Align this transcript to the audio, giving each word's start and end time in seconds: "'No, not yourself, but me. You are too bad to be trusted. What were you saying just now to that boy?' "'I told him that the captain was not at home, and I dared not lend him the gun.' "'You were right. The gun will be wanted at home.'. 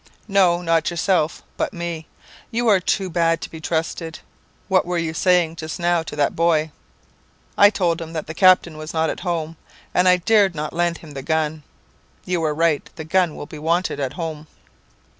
"'No, 0.27 0.63
not 0.63 0.89
yourself, 0.89 1.43
but 1.57 1.73
me. 1.73 2.07
You 2.49 2.67
are 2.69 2.79
too 2.79 3.07
bad 3.07 3.39
to 3.41 3.51
be 3.51 3.61
trusted. 3.61 4.17
What 4.67 4.83
were 4.87 4.97
you 4.97 5.13
saying 5.13 5.57
just 5.57 5.79
now 5.79 6.01
to 6.01 6.15
that 6.15 6.35
boy?' 6.35 6.71
"'I 7.55 7.69
told 7.69 8.01
him 8.01 8.11
that 8.13 8.25
the 8.25 8.33
captain 8.33 8.77
was 8.77 8.95
not 8.95 9.11
at 9.11 9.19
home, 9.19 9.57
and 9.93 10.07
I 10.09 10.17
dared 10.17 10.55
not 10.55 10.73
lend 10.73 10.97
him 10.97 11.11
the 11.11 11.21
gun.' 11.21 11.61
"'You 12.25 12.41
were 12.41 12.55
right. 12.55 12.89
The 12.95 13.03
gun 13.03 13.35
will 13.35 13.45
be 13.45 13.59
wanted 13.59 13.99
at 13.99 14.13
home.'. 14.13 14.47